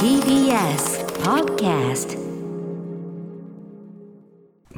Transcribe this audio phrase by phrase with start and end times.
[0.00, 2.19] TBS Podcast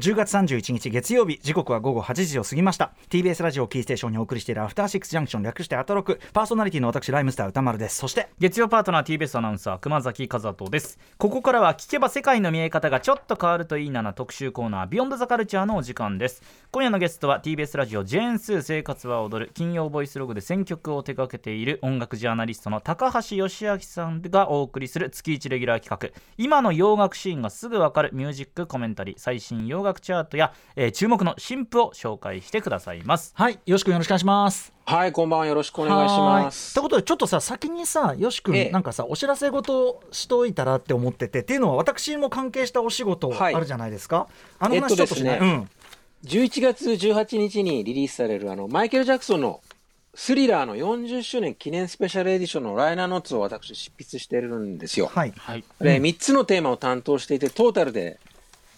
[0.03, 2.91] 10月31日月曜日時刻は午後8時を過ぎました。
[3.09, 6.19] TBS ラジオキーステーションにお送りしているアフターシックスジャンクション略してアトロク。
[6.33, 7.95] パーソナリティの私ライムスター歌丸です。
[7.95, 10.99] そして月曜パートナー TBS アナウンサー熊崎和人です。
[11.17, 16.43] ここからは聞けば世界の見え方がちょっと変わるといいなな特集コーナービヨンドザカルチャーのお時間です。
[16.71, 26.21] 今夜のゲストは TBS ラジオジェーンスー生活は踊る金曜ボイスログで選曲を手掛けている音楽ジャーナリストの高橋義明さんがお送りする月1レギュラー企画。
[26.37, 33.33] 今の洋楽シーンがすぐわかるミュージックコメンタリー最新洋楽チャートや、えー注目の新譜を紹介してくださいます。
[33.35, 34.73] はいよしくんよろしくお願いします。
[34.85, 35.45] はい、こんばんは。
[35.45, 36.73] よろしくお願いします。
[36.73, 38.69] ということでちょっとさ先にさよしくん、ええ。
[38.71, 43.55] なんかさお知らせ事しといたらって思っててっていうのは私も関係したお仕事あはい。
[43.55, 44.27] るじゃないですか、
[44.59, 45.67] あのえっと話ちょっとしない、ですね
[46.25, 49.61] 11月18日にリリースされる、あの、マイケル・ジャクソンの
[50.15, 55.07] スリラーの40周年記念スペシャルエディションのライナーノーツを私執筆しているんですよ。
[55.07, 55.33] はい。
[55.35, 58.19] はいで、3つのテーマを担当していて、トータルで、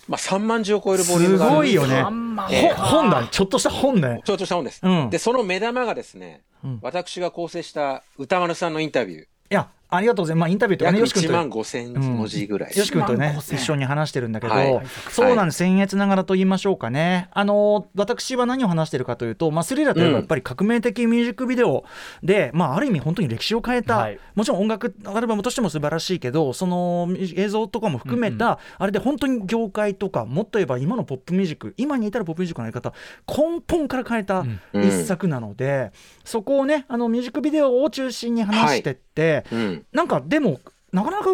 [0.08, 1.68] まあ、3万字を超えるボリュームすがある。
[1.68, 2.04] んですごいよね。
[2.04, 4.22] 3万ええほ本だねちょっとした本ね。
[4.24, 4.80] ちょっとした本です。
[4.84, 5.10] うん。
[5.10, 6.80] で、その目玉がですね、うん。
[6.82, 12.78] 私が構成した歌丸さんのインタビュー、いやありがとうございます、まあ、インタビューとか約ねよしくんと1万5千文字ぐらい。
[12.78, 14.82] よし君とね1万5000一緒に話してるんだけど、はい。
[15.10, 21.86] そうなんです、僭越ながらと言いましょうかね、あの私は何を話してるかというと、まあ、スリラーといえばやっぱり革命的ミュージックビデオ
[22.24, 24.20] で、まあ、ある意味、本当に歴史を変えた、はい。
[24.34, 32.94] もちろん音楽アルバムとしても素晴らしいけど、その映像とかも含めた、あれで本当に業界とか、もっと言えば今のポップミュージック、今に至るポップミュージックのやり方、
[33.28, 34.40] 根本から変えた
[34.74, 34.84] うん。
[34.84, 35.92] 一作なので、
[36.24, 39.75] そこをね、あのミュージックビデオを中心に話してって、うん。
[39.92, 40.60] なんかでも、
[40.92, 41.30] なかなか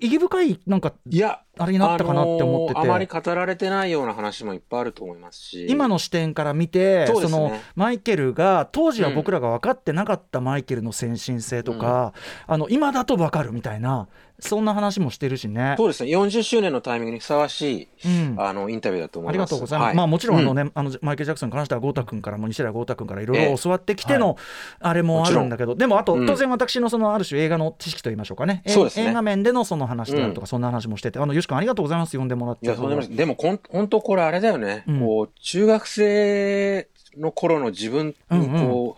[0.00, 5.66] 意義深い、なんかいや、あれになったかなって思ってて、あのーあまり語られてないような話もいっぱいあると思いますし。
[5.68, 7.28] 今の視点から見てそね。
[7.28, 12.12] のマイケルが当時は僕らが分かってなかったマイケルの先進性とか、
[12.46, 14.08] あの今だと分かるみたいな
[14.40, 15.74] そんな話もしてるしね。
[15.76, 18.34] そうですね、40周年のタイミングにふさわしい、うん。
[18.38, 19.50] あのインタビューだと思ありいます。
[19.52, 19.88] がとうございます。
[19.90, 23.56] はまあもちろんあのね、うあのマイケル・ジャクソンに関しては豪太君からも西寺豪太君からいろいろええ。
[23.56, 24.36] 教わってきての
[24.80, 26.26] あれもあるんだけど、でもあとうん。
[26.26, 29.10] 当然私のそのある種映画の知識と言いましょうかね、えそうですね。
[29.10, 32.18] 映画面でのその話であるとか、うんそんな話もしてて、あのよし君ありがとうございます。
[32.18, 32.66] 呼んでもらって。
[32.66, 35.00] いや、そうでもでもこん、本当これあれだよね、うん。
[35.00, 38.96] こう、中学生の頃の自分にこう、そうだよ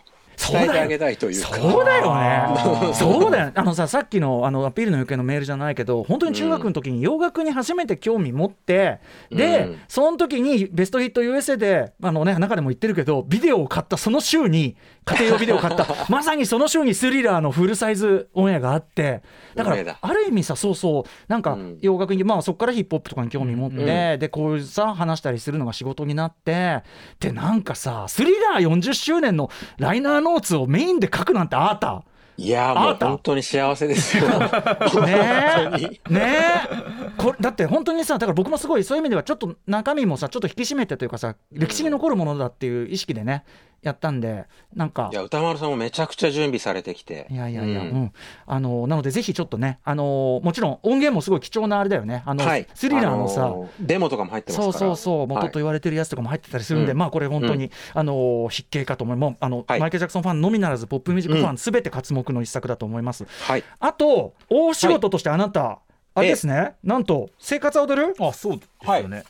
[0.51, 1.55] 伝えてあげたいというか。
[1.55, 2.55] そうだよあね。
[2.55, 3.51] ーそうだよ。
[3.53, 8.99] あのさ、さっきのあのアピールの余計のメールじゃないけど、本当に中学の時に洋楽に初めて興味持って、
[9.29, 9.79] で、うん。
[9.87, 14.75] その時にベストヒット USA で、あのね、中でも言ってるけど、ビデオを買ったその週に、
[15.05, 19.21] 家庭用ビデオを買った、 まさにその週にスリラーのフルサイズオンエアがあって、
[19.55, 21.77] だからある意味さ、そうそう、なんかうん。
[21.81, 24.19] 洋楽に、まあそこからヒップホップとかに興味持って、うん。
[24.19, 26.83] で、こういうさ、話したりするのが仕事になって、
[27.19, 32.03] で、なんかさ、スリラー40周年のライナーノーツをメインで書くなんてあなた。
[32.37, 34.27] いや、もう本当に幸せですよ。
[34.29, 34.35] ね
[34.89, 35.99] 本当えに。
[36.09, 36.35] ね
[36.71, 37.07] え。
[37.17, 43.43] これだって本当にさだから僕もすごいそういう意味ではちょっと中身もさちょっと引き締めてというかさ歴史に残るものだっていう意識でね
[43.81, 44.45] やったんで
[44.75, 45.09] なんか。
[45.11, 47.27] いや、歌丸さんもめちゃくちゃ準備されてきて。
[47.29, 47.91] いやいやいや、ううん。
[48.05, 48.13] ん
[48.45, 52.23] あのなのでぜひちょっとねあのもちろん音源もすごい貴重なあれだよね。
[52.25, 52.67] あの、はい。
[52.73, 54.73] スリラーのさ、あーデモとかも入ってますから。
[54.73, 56.97] そうそうそう元と言われてるやつとかも入ってたりするんで、うん。
[56.97, 59.79] まあこれ本当に、あの筆形かと思いもうあの、はい。
[59.79, 63.25] マイケル・ジャクソンファンのみならずポップミュージックファンすべて刮目の一作だと思います。
[63.25, 63.63] はい。
[63.79, 65.79] あと大仕事としてあなた、
[66.15, 68.15] あれですね、なんと生活は踊る？
[68.19, 69.23] あそうですよね、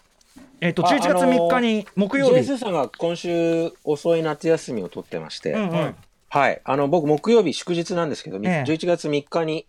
[0.61, 5.95] えっ、とあ11月3日に木曜日、JS さんが今週遅い夏休みを取ってまして、うんうん。
[6.29, 6.61] はい。
[6.65, 8.69] あの、僕、木曜日祝日なんですけど、ええ。
[8.69, 9.65] 11月3日に、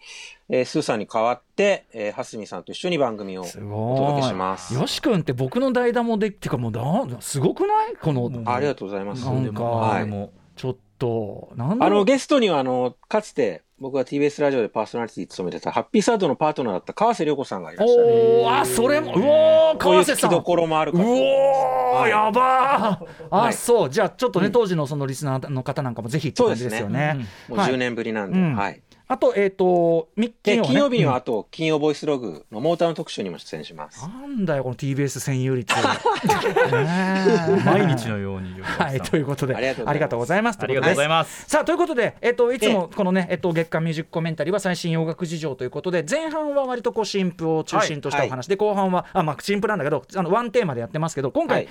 [0.49, 4.35] えースーさんに代わって、えー、はすみさんと一緒に番組をすおご届けしい。
[4.35, 4.75] ます。
[4.75, 7.97] よし君って僕の代打もでっていうかもうなすごくない？
[7.97, 8.49] この、うん。
[8.49, 9.25] ありがとうございます。
[9.25, 10.05] なんかでもはい。
[10.05, 18.07] でもちょっとなんだあの、ゲストには、あの、かつて、僕が TBS ラジオでパーソナリティ務めてた、ハッピーサードのパートナーだった川瀬良子さんがいらっしゃる。
[18.07, 20.31] おおあそれもうお川瀬さん。
[20.31, 21.09] 聞きどころもあるうかと。
[21.09, 23.07] おやばー。
[23.31, 23.53] あ、はい。
[23.53, 23.91] そう。
[23.91, 27.11] じゃあちょっとね、うん当時のそのリスナーの方なんかもぜひって感じですよね。
[27.13, 28.57] そうですもうはい10年ぶりなんで、うん。
[28.57, 28.83] はい。
[29.11, 34.03] あとえっ、とみで、金曜日には、ねあと、金曜ボイスログのモーターの特集にも出演します。
[34.03, 35.75] なんだよこの TBS 占有率。
[37.65, 39.67] 毎日のようにはいということであり
[39.99, 40.59] がとうございます。
[40.61, 41.49] ありがとうございます。
[41.49, 48.47] さあということで、えっと、いつもこのね、えっと、月間ミュージックコメンタリーは最新洋楽事情ということで前半は割とこう新譜を中心としたお話。
[48.47, 51.69] で、後半はあ、まあ、新譜なんだけどあのワンテーマでやってますけど今回、はい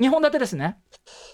[0.00, 0.76] 2本立てですね。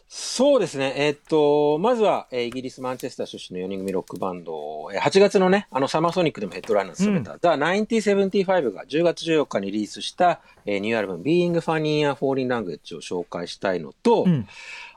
[0.08, 0.92] そうですね。
[0.96, 14.46] えーっと、まずは、えーイギリス・マンチェスター出身の4人組ロックバンド、えー8月のね、あの、サマーソニックでもヘッドライナー務めた、ザ・1975が10月14日にリリースした、えーニューアルバム、Being Funny and Falling Language を紹介したいのと、うん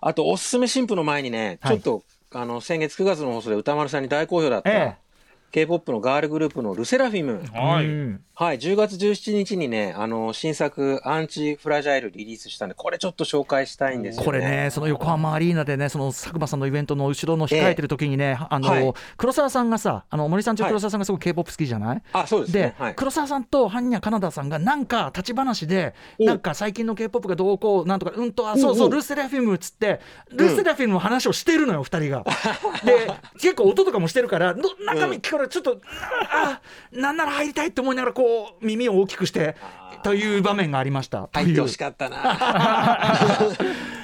[0.01, 1.99] あと、おすすめ新婦の前にね、はいちょっ
[2.31, 5.04] と、あの、先月9月の放送で歌丸さんに大好評だった、ええ
[5.55, 7.41] K-POP のガールグループのルセラフィム。
[7.53, 14.25] はいうんはい、10月17日にね、あの、新作、アンチフラジャイルリリースしたんで、これちょっと紹介したいんですよね。
[14.25, 22.75] これね、その横浜アリーナでね、その佐久間さんのイベントの後ろの控えてる時にね、あの、はい黒沢さんがさ、あの森さんちはい黒沢さんがすごく K-POP 好きじゃない、あ、そうですでね。
[22.77, 22.95] はい。
[22.95, 30.01] 黒沢さんと般若カナダさんがなんか立ち話でおなんか最近の K-POP がどうこうなんとかうんとあそうそうルセラフィムっつって
[30.33, 32.25] ルセラフィムの話をしてるのよ二人が。
[32.83, 35.81] で 結構音とかもしてるからの中身聞からちょっと、
[36.31, 36.61] あ
[36.91, 39.55] なんなら入りたいって思いながらこう耳を大きくして
[40.03, 41.29] という場面がありました。
[41.33, 42.17] 入ってほしかったな。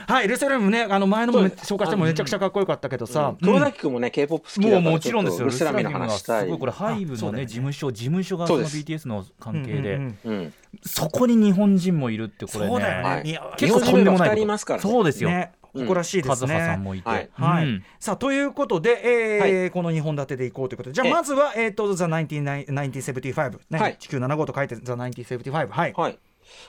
[0.07, 3.35] はいルセラムねあの前のも紹介してもめちゃくちゃかっこよかったけどさ。
[3.41, 6.38] 黒崎君もね、K-POP 好きだから、もうもちろんですよ、ルセラミの話したい。
[6.38, 7.45] はすごいこれ、ハイブのね、ね。
[7.45, 10.53] 事務所、事務所がその BTS の関係で、うんうんうんうん。
[10.83, 13.09] そこに日本人もいるって、これね、そうだよね。
[13.09, 13.23] はい。
[13.57, 14.35] 結構日本人が2とんでもないこと。
[14.35, 14.89] 人いますからね。
[14.89, 16.29] そうですよ、ね誇らしいですね。
[16.29, 17.19] カズハさんもいて、は
[17.63, 17.83] い。
[18.00, 20.94] さあということで、えーはこの2本立てでいこうということで。
[20.94, 21.13] じゃあええ。
[21.13, 23.97] まずは、えー、と19 1975、ねはい。
[23.97, 26.19] 地球75と書いて The 1975はい、はい。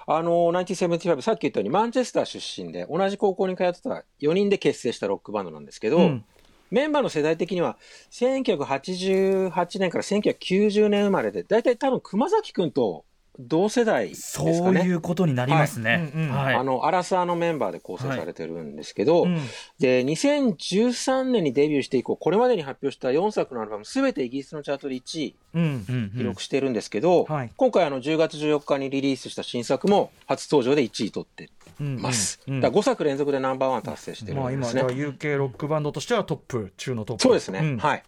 [0.06, 6.24] あの、1975、さっき言ったように、マンチェスター出身で、同じ高校に通ってた4人で結成したロックバンドなんですけど、うん。
[6.70, 7.76] メンバーの世代的には、
[8.12, 13.04] 1988年から1990年生まれで、大体多分熊崎くんと
[13.38, 14.54] 同世代ですかね。
[14.54, 15.90] そういうことになりますね。
[15.90, 16.00] はい。
[16.00, 16.30] うんうん。
[16.30, 16.54] はい。
[16.54, 19.38] あの、アラサーのメンバーで構成されてるんですけど、うん。
[19.78, 25.62] で、2013年にデビューして以降、これまでに発表した4作のアルバム、すべてイギリスのチャートで1位うん。
[25.62, 27.50] うんうん記録してるんですけど、はい。
[27.56, 31.50] 今回あの10月14日にリリースした新作も初登場で1位取って
[31.80, 32.40] うんます。
[32.46, 34.80] うんだから5作連続でナンバーワン達成してるまあ、んですね。
[34.82, 37.22] 今じゃあ UK ロックバンドとしてはトップ中のトップ。
[37.22, 37.78] そうですね、ん。
[37.78, 38.02] はい。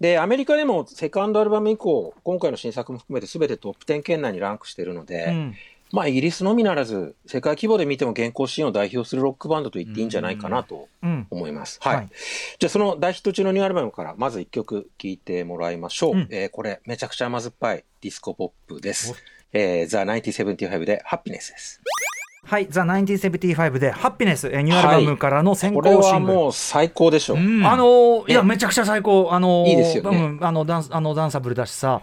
[0.00, 5.54] で、アメリカでもセカンドアルバム以降、今回の新作も含めて全てトップ10圏内にランクしてるので、うん
[5.92, 11.78] まあイギリスのみならず、世界規模で見ても現行シーンを代表するロックバンドと言っていいんじゃないかなとうん思います。
[11.80, 11.96] はい。
[11.96, 12.08] はい
[12.58, 16.14] じゃあその大ヒット中のニューアルバムからまず1曲聴いてもらいましょう。
[16.14, 19.14] うんえーこれめちゃくちゃ甘酸っぱいディスコポップです。
[19.52, 19.98] えー、The
[20.32, 21.80] 1975でハッピネスです。
[22.44, 26.34] はい、ザ・1975で、ハッピネス、えーニューアルバムからの先これは行シングル。
[26.34, 27.34] もう最高でしょ。
[27.34, 27.38] う。
[27.38, 27.58] ん。
[27.58, 27.66] うん。
[27.66, 30.16] あのーいや、えめちゃくちゃ最高、あのーいいですよね。
[30.16, 32.02] うんあのダンスあのダンサブルだしさ、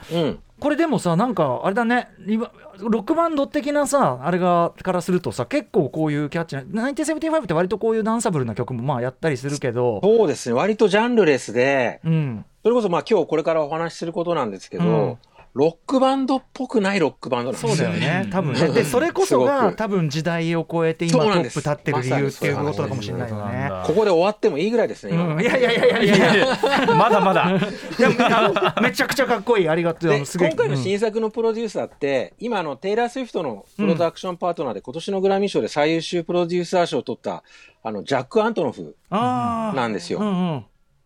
[0.60, 10.56] これでもさ、なんかあれだね、今ロックバンド的なさ、あれがからするとさ、結構こういうキャッチーな、1975って割とこういうダンサブルな曲もまあやったりするけど、そうですね。
[10.56, 15.18] 割とジャンルレスで、うん、それこそまあ今日これからお話しすることなんですけど、うん
[15.54, 18.62] ロックバンドっぽくないロックバンドなんですそうよだよね、多分ね。
[18.62, 18.74] うん。
[18.74, 23.70] で、それこそすが多分時代を超えて今トップ立ってる理由っていうことかもしれないよね。
[23.86, 26.96] ここで終わってもいいぐらいですね、うん、いやいやいやいやいや。
[26.96, 27.50] まだまだ。
[27.52, 30.14] いやめちゃくちゃかっこいい、ありがとう。
[30.14, 30.26] 今
[30.56, 37.44] 回の新作のプロデューサーって、今あのテイラー・スウィフトのプロダクションパートナーで、今年のグラミー賞で最優秀プロデューサー賞を取った
[37.84, 40.20] あのジャック・アントノフなんですよ。
[40.20, 40.66] うんうん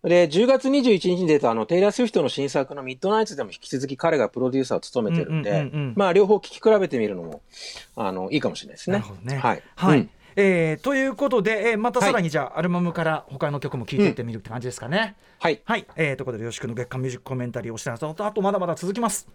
[0.10, 7.42] で、10月21日に出たあのテイラー・スウィフトの新作のミッドナイツでも引き続き彼がプロデューサーを務めてるんで、うんうんうんうんまあ両方聞き比べてみるのも
[7.96, 8.98] あのいいかもしれないですね。
[8.98, 9.38] なるほどね。
[9.38, 9.64] はい。
[9.76, 15.16] はいうんえーということで、えーまたさらにじゃあ、アルバムから他の曲も聴いていってみるって感じですかね。
[15.40, 15.62] はい。
[15.64, 19.30] はい、えーということで、よしくの月間ミュージックコメンタリーをしてますと、あとまだまだ続きます。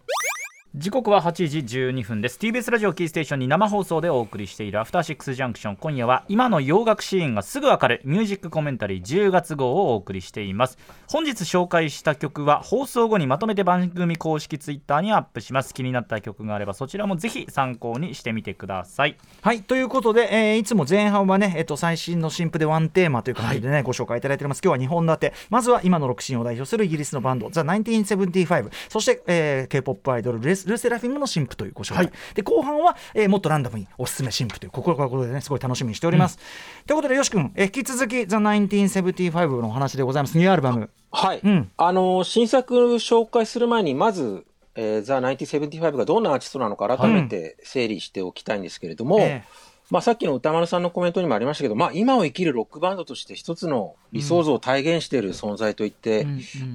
[0.77, 2.39] 時刻は8時12分です。
[2.39, 5.77] TBS ラジオキーステーションに生放送でお送りしているアフターシックスジャンクション。
[5.77, 8.01] 今夜は今の洋楽シーンがすぐわかる。
[8.05, 10.79] ミュージックコメンタリー10月号をお送りしています。
[11.09, 15.75] 本日紹介した曲は放送後にまとめて番組公式ツイッターにアップします。
[15.75, 19.19] 気になった曲があればそちらもぜひ参考にしてみてください。
[19.43, 24.63] はいということで、えーいつも前半はね、えっと最新の新譜でワンテーマという感じでね、ご紹介いただいております。
[24.65, 25.35] 今日は2本立て。
[25.49, 36.39] まずは今のロックシーンを代表するイギリスのバンドザ・1975そして、えー、K-POP アイドルルスルセラフィムの新譜というご紹介、で後半は、えーもっとランダムにおすすめ新譜というこここでねすごい楽しみにしております、
[36.87, 40.37] ということでよし君、えー引き続きザ・1975のお話でございます。
[40.37, 41.41] ニューアルバムはい。
[41.43, 41.71] うん。
[41.77, 49.45] あの、新作紹介する前に、まず、えー、ザ・1975がどんなアーティストなのか改めて整理しておきたいんですけれども、え
[49.91, 56.27] まあ、さっきの歌丸さんのコメントにもありましたけど、まあ、今を生きるロックバンドとして一つの理想像を体現している存在と言って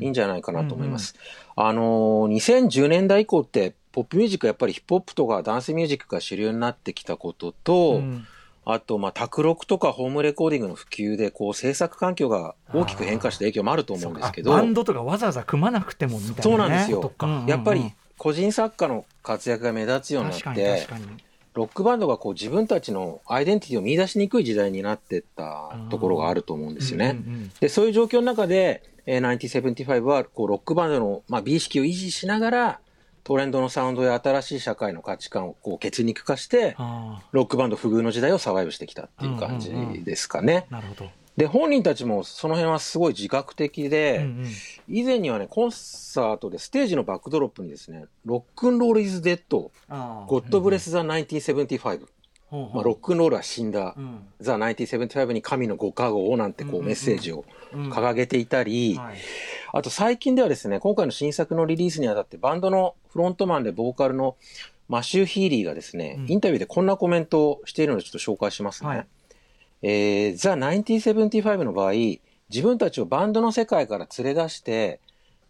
[0.02, 1.16] いいんじゃないかなと思います。
[1.56, 8.28] あのー、2010年代以降って、ポップミュージックはやっぱりヒップホップとかダンスミュージックが主流になってきたことと、うん
[8.66, 17.14] あと、まあ、卓録とかホームレコーディングの普及で、こう、制作環境が大きく変化した影響もあると思うんですけど、あバンドとかわざわざ組まなくてもみたいな、ね、そうなんですよ。
[17.48, 21.06] やっぱり個人作家の活躍が目立つようになっ確かにて確、かに
[21.56, 27.18] ロックバンドがこう自分たちのアイデンティティを見出しにくい時代になってったところがあると思うんですよね。
[27.26, 32.80] うんうんうんで、そういう状況の中で、えー1975はこうロックバンドの、まあ、美意識を維持しながら、
[33.24, 39.72] トレンドのサウンドや新しい社会の価値観をこう血肉化して、あロックバンド不遇の時代をサバイブしてきたっていう感じ
[40.04, 40.68] ですかね。
[40.70, 44.48] あなるほどで、本人たちもその辺はすごい自覚的で、うんうん。
[44.88, 49.72] 以前にはね、コンサートでステージのバックドロップにですね、ロックンロールイズデッド、
[50.28, 52.06] ゴッドブレスザ1975、
[52.48, 52.76] ほうほう。
[52.76, 54.20] まあ、ロックンロールは死んだう、ん。
[54.40, 57.92] ザ1975に神のご加護をなんてこうメッセージをうん。
[57.92, 59.18] 掲げていたり、はい。
[59.74, 64.38] あと最近ではですね、今回の新作のリリースにあたってバンドのフロントマンでボーカルの
[64.88, 66.32] マシュー・ヒーリーがですね、うん。
[66.32, 68.90] インタビューでこんなコメントをしているのでちょっと紹介しますね。
[68.90, 69.08] はい
[69.82, 71.92] えー、ザ・1975の場合、
[72.50, 75.00] 自分たちをバンドの世界から連れ出して、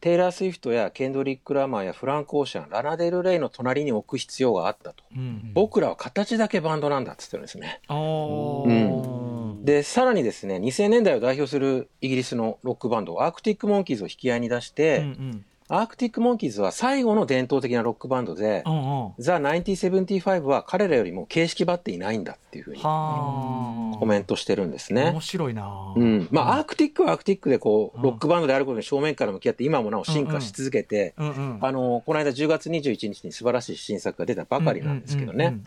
[0.02, 5.04] テイラー・スウィフトやケンドリック・ラマーやフランク・オーシャン、ラナデル・レイの隣に置く必要があったと。
[5.16, 7.82] うん僕らは形だけバンドなんだって言ってるんですね。
[7.90, 25.22] うんで、さらにですね、2000年代を代表するイギリスのロックバンド、アークティック・モンキーズを引き合いに出して、うんうんアークティック・モンキーズは最後の伝統的なロックバンドでう、んうんザ・1975は彼らよりも形式ばっていないんだっていうふうにはあコメントしてるんですね面。
[25.22, 26.28] 白いなうん。
[26.32, 35.58] まあ、アークティックはアークティックでこう、うんロックバンドであることに正面から向き合って今もなお進化し続けて、うんうんあの、この間10月21日に素晴らしい新作が出たばかりなんですけどね。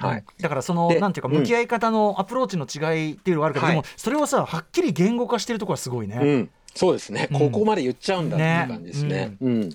[0.41, 6.21] だからそのでなんていうかうん向き合い方のアプローチの違いっていうのがあるけど、はいでもそれをさはっきり言語化してるところはすごいね。
[6.23, 6.51] うん。
[6.75, 7.29] そうですね。
[7.33, 9.37] うんここまで言っちゃうんだっていう感じですね。
[9.41, 9.71] うん。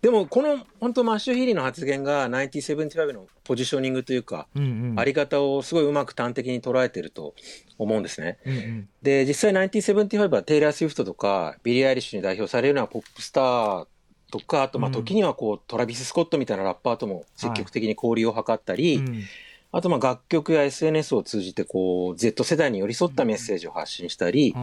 [0.00, 5.00] でも、この、本当マシュー・ヒーリーの発言が1975のポジショニングというか、うんうん。
[5.00, 7.34] あり方をすごいうまく端的に捉えてると
[7.78, 8.38] 思うんですね。
[8.46, 8.88] うんうん。
[9.02, 13.86] で、実際1975はテイラー・スウィフトとかビリー・アイリッシュに代表されるようなポップスター
[14.30, 14.92] とか、あとまあうん。
[14.92, 19.24] 時にはこうトラビス・スコットみたいなラッパーとも積極的に交流を図ったり、うん
[19.70, 24.54] あとまあ楽曲や SNS を通じてこう Z 世代に寄り添ったメッセージを発信したり、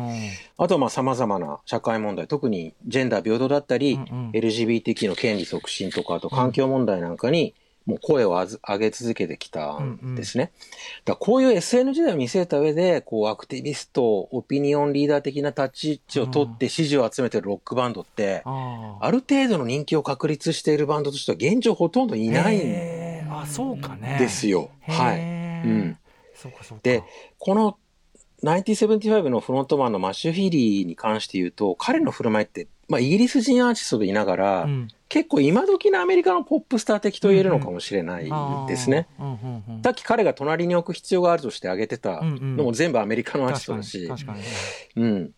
[0.58, 4.32] あとはまあ様々な社会問題、特にジェンダー平等だったり、うんうん。
[4.32, 7.54] LGBTQ の権利促進とか、あと環境問題なんかに、
[7.86, 10.52] もう声を上げ続けてきたんですね。
[11.06, 19.06] だからこういう SN 時代を見据えた上で、こうアクティビスト、オピニオンリーダー的な立ち位置を取って支持を集めてるロックバンドって、あー。
[19.06, 24.18] ある程度の人気を確立しているバンドとしては現状ほとんどいないんへーあそうかね。
[24.20, 24.70] ですよ。
[24.88, 25.20] はい。
[25.20, 25.22] う
[25.68, 25.98] ん
[26.34, 26.82] そうかそうか。
[26.84, 27.04] で、
[27.40, 27.78] この
[28.44, 38.30] 1975のフロントマンのマシュー・ヒーリーに関して言うと、彼の振る舞いって、まあ、イギリス人アーティストでいながら、うん結構今時のアメリカのポップスター的と言えるのかもしれない
[38.68, 39.08] ですね。。
[39.84, 44.10] さっき彼が隣に置く必要があるとして挙げてたのも全部アメリカのアーティストだし、
[44.96, 45.32] うん。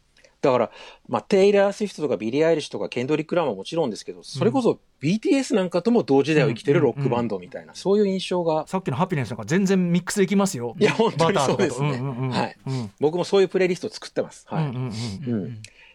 [0.47, 0.71] だから、
[1.07, 8.61] まあ、テイラー・スウィフトとかビリー・アイリッシュとかケンドリック・ラーももちろんですけど、それこそ BTS なんかとも同時代を生きてるロックバンドみたいな、そういう印象が。
[8.61, 10.75] に、さっきの Happiness なんか全然ミックスできますよ。
[10.79, 11.99] いや本当にそうですね。
[11.99, 12.57] はい。
[12.65, 12.91] うん。
[12.99, 14.45] 僕もそういうプレイリストを作ってます。
[14.47, 14.73] はい。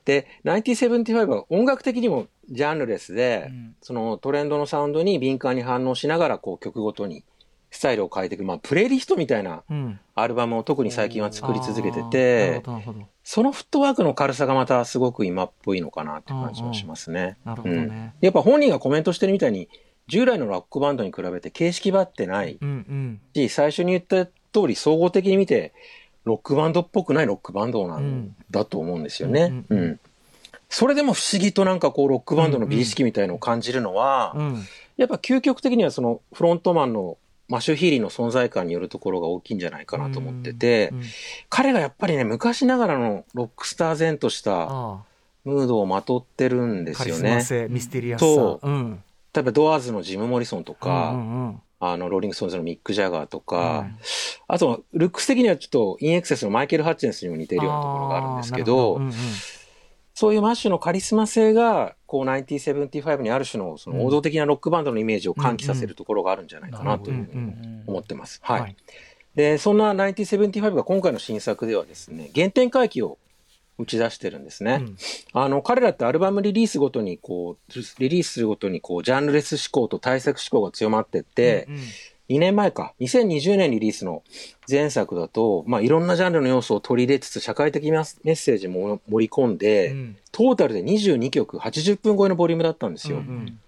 [0.04, 3.76] で、1975は音楽的にもジャンルレスで、うん。
[3.80, 7.24] そのトレンドのサウンドに敏感に反応しながら、こう曲ごとに
[7.72, 9.98] スタイルを変えていく、まあ、プレイリストみたいなうん。
[10.14, 17.38] アルバムを特に最近は作り続けててほ、どなるほどそのフットワークの軽さがまたすごく今っぽいのかなって感じはしますね。
[18.20, 19.70] やっぱ本人がコメントしてるみたいに、
[20.06, 23.20] 従来のロックバンドに比べて形式ばってないうんうん。
[23.34, 25.72] し、最初に言った通り総合的に見て、
[26.24, 29.44] ロックバンドっぽくないロックバンドなんだと思うんですよね。
[29.44, 30.00] うんうんうん。
[30.68, 34.64] それでも不思議となんかこうロックバンドの美意識みたいのを感じるのは、うん。
[34.96, 37.16] やっぱ究極的にはそのフロントマンの
[37.48, 41.04] マシュー・ヒーリーの存在感によるところが大きいんじゃないかなと思ってて、うんうん。
[41.48, 45.02] 彼がやっぱりね、昔ながらのロックスター然としたあ
[45.44, 47.36] ムードをまとってるんですよね。
[47.68, 49.02] ミステリアスううん。
[49.34, 51.60] 例えばドアーズのジム・モリソンとか、うんうんうん。
[51.80, 53.96] あの、ローリング・ストーンズのミック・ジャガーとか、うん
[54.48, 59.61] あと、ルックス的にはちょっとインエクセスのマイケル・ハッチェンスにも似てるようなところがあるんですけど、あーなるほ
[60.14, 68.40] そういうマッシュのカリスマ性が、こう、1975にある種のその王道的なロックバンドのイメージを喚起させるところがあるんじゃないかなというふうにうん思ってます。
[68.42, 68.76] はい。
[69.34, 73.18] で、そんな1975が今回の新作ではですね、原点回帰を
[73.78, 74.80] 打ち出してるんですね。
[74.80, 74.96] うん
[75.32, 81.80] あの、彼らってアルバムリリースごとに、こう、リリースするごとに、こう、ジャンルレス思考と対策思考が強まってって、うんうん
[82.28, 84.22] 2年前か、2020年リリースの
[84.70, 93.18] 前作だと、まあ、いろんなジャンルの要素を取り入れつつ、社会的メッセージも盛り込んで、うんトータルで22曲、80分超えのボリュームだったんですよ。
[93.18, 93.58] うんうん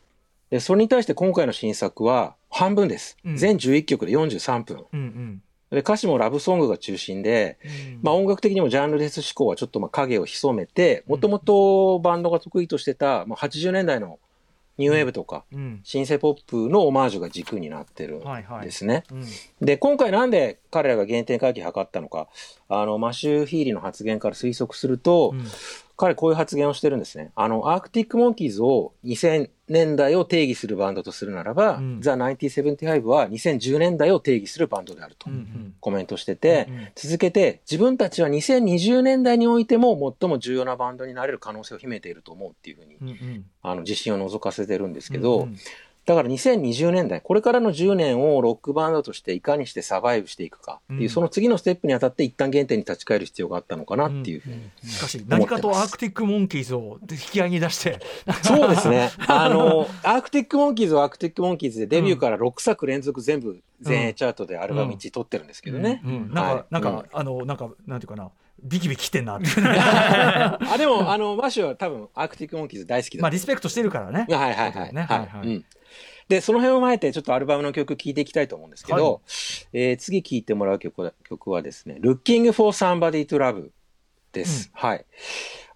[0.50, 3.16] で、それに対して今回の新作は半分です。
[3.24, 4.84] うん全11曲で43分。
[4.92, 14.18] うんうんで、歌詞もラブソングが中心で、うんまあ音楽的にもジャンルレス思考はちょっとまあ影を潜めて、もともとバンドが得意としてた、まあ、80年代の
[14.76, 15.80] ニューウェーブとか、うん。
[15.84, 18.64] シンセポップのオマージュが軸になってるんはいはい。
[18.64, 19.04] ですね。
[19.10, 19.24] うん。
[19.64, 22.28] で、今回なんで彼らが原点回帰を図ったのか、
[22.68, 25.44] あの、マシュー・ヒーリーの発言から推測すると、うん
[25.96, 27.30] 彼こういう発言をしてるんですね。
[27.36, 32.00] あの、アークティック・モンキーズを2000年代を定義するバンドとするならば、うん。
[32.00, 35.74] ザ・1975は2010年代を定義するバンドであるとうんうん。
[35.80, 43.44] コメントしてて、うん続けて自分たちは2020年代においても最も重要なバンドになれる可能性を秘めていると思うっていうふうに、うんうん。
[43.62, 45.56] あの、自信を覗かせてるんですけど、うん
[46.06, 51.08] だから2020年代、これからの10年をロックバンドとしていかにしてサバイブしていくかっていう、うん。
[51.08, 54.70] その次のステップにあたって一旦原点に立ち返る必要があったのかなっていうふうに。
[54.86, 58.00] しかし何かとアークティック・モンキーズを 引き合いに出して。
[58.42, 59.10] そうですね。
[59.26, 66.02] あの、アークティック・モンキーズはアークティック・モンキーズでデビューから6作連続全部全英チャートでアルバム1位取ってるんですけどね。
[66.04, 66.30] うん。
[66.34, 66.64] なんか、はい。
[66.68, 67.04] なんか、うん。
[67.12, 68.30] あのなんかなんていうかな。
[68.62, 69.48] ビキビキきてんなって。
[69.60, 74.26] あ、でも、あの、マシューは多分アークティック・モンキーズ大好きだまあリスペクトしてるからね。
[74.30, 74.94] はいはいはい。
[74.94, 75.02] ね。
[75.02, 75.18] はい。
[75.18, 75.48] はい。
[75.48, 75.64] うん
[76.28, 79.22] で、その辺を踏まえて、ちょっとアルバムの曲聴いていきたいと思うんですけど、はい。
[79.72, 83.70] えー次聴いてもらう曲は曲はですね、Looking for Somebody to Love
[84.32, 84.70] です。
[84.72, 85.04] はい。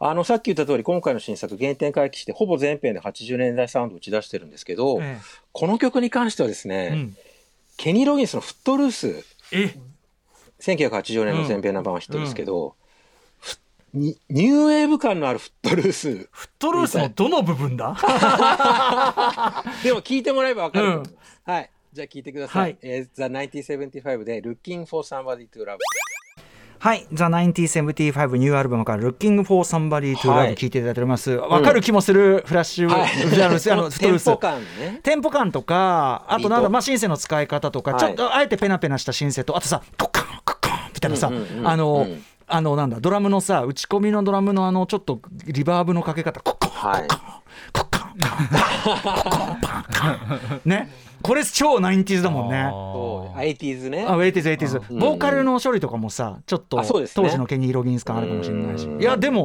[0.01, 5.19] あの、さっき言った通り、今回の新作、原点回帰して、ほぼ全編で80年代サウンドを打ち出してるんですけど、え
[5.53, 7.17] この曲に関してはですえね、うん。
[7.77, 9.75] ケニー・ロギンスのフットルース、え
[10.61, 12.88] 1980年の全編ナンバーワンヒットですけど、ふ
[13.95, 17.97] ニニューウェーブ感のあるフットルース、フットルースのどの部分だ？
[19.83, 20.87] でも聞いてもらえばわかる。
[20.87, 21.41] と思います。
[21.45, 21.71] はい。
[21.93, 22.63] じゃあ聞いてください。
[22.63, 22.79] はい。
[22.83, 23.23] えー、The
[23.59, 25.79] 1975で Looking for Somebody to Love。
[26.81, 30.55] はい「The1975 ニューアルバムから「Looking for Somebody to は Love」い。
[30.57, 31.31] 聴いていただいております。
[31.33, 32.45] わかる気もする。
[32.47, 33.09] フラッシュ、はい。
[33.09, 34.25] フラッシュあのフットルース。
[34.25, 35.01] テンポ感ね。
[35.03, 38.01] テンポ感とか、あとなんだ、まあ、シンセの使い方とか、はい。
[38.01, 47.19] ちょっとあえてペナペナしたシンセと、あとさ、コッカン、コッカンみたいなさ、うんうんうんあの、うんあの、なんだ、ドラムのさ、打ち込みのドラムのあの、ちょっとリバーブのかけ方、コッカン、はいコン、
[47.73, 48.13] コッカン、
[48.85, 50.91] コッカン、パン、パン、ね。
[51.23, 52.69] これ超 nineties だもんね。
[52.71, 53.39] そう。
[53.39, 54.07] 80s ね。
[54.09, 54.81] あ、 eighties、eighties。
[54.89, 58.87] うんボーカルの処理とかもさ、ちょっと当時のケニー・ロギンス感あるかもしれないし。
[58.87, 59.45] うんいや、でも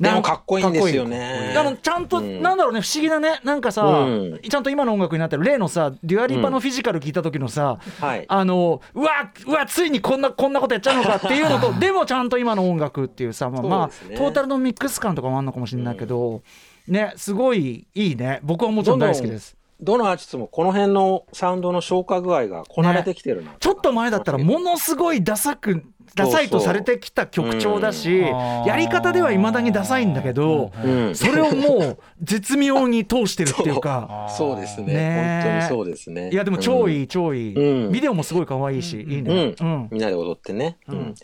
[0.00, 1.54] でもかっこいいんですよね。
[1.56, 8.24] あのちゃんと、うんなんだろうね不思議だねなんかさ、うんちゃんと今の音楽になってる例のさデュア・リパの Physical 聞いた時のさ、はい。
[8.26, 16.42] あのうわうわついにこんなこんなことやっちゃうのかっていうのと でもちゃんと今の音楽っていうさまあ、まあねトータルのミックス感とかもあるのかもしれないけど、
[16.88, 19.56] ねすごいいいね僕はもちろん大好きです。
[19.82, 23.52] どのアーティストもこの辺のサウンドの消化具合がこなれてきてるな。
[23.58, 25.82] ちょっと前だったらものすごいダサく
[26.14, 31.14] ダサいとされてきた曲調だし、うんやり方ではいまだにダサいんだけど、うん。
[31.14, 34.28] それをもう絶妙に通してるっていうか。
[34.36, 34.92] そう ですね。
[34.92, 36.30] ね本当にそうですね。
[36.30, 37.02] いやでも超いい。
[37.04, 39.54] い、超いい、うんビデオもすごい可愛いし、いいね。
[39.60, 40.76] ううんみんなで踊ってね。
[40.88, 41.14] うんうん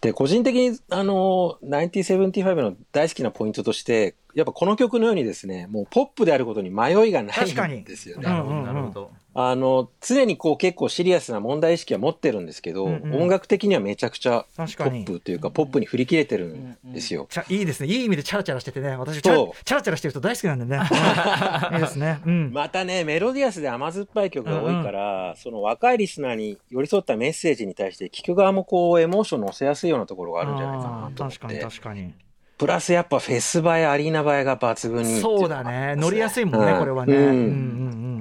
[0.00, 8.24] で、個人的に、あの、1975の大好きなポイントとして、やっぱこの曲のようにですね、もうポップであることに迷いがない確かにんですよね。
[8.24, 13.22] なるほどあの、常にこう結構シリアスな問題意識は持ってるんですけど、うんうん。
[13.22, 15.04] 音楽的にはめちゃくちゃポ確かに。
[15.04, 17.26] ップというか、ポップに振り切れてるんですよ。
[17.28, 17.88] ちゃいいですね。
[17.88, 18.96] いい意味でチャラチャラしててね。
[18.96, 20.78] 私チャチャラチャラしてる人大好きなんでね。
[21.74, 22.20] いいですね。
[22.24, 31.58] うん、またね、メロディアスで甘酸っぱい曲が多いから、その若いリスナーに寄り添ったメッセージに対して、聞く側もこう、エモーション乗せやすいようなところがあるんじゃないかあなと思って。
[31.58, 32.14] 確かに
[32.58, 35.94] プラスやっぱフェス映え、アリーナ映えが抜群にそうだね。
[35.96, 36.78] 乗りやすいもんね、うん。
[36.78, 37.42] これはね、ううんん、うんう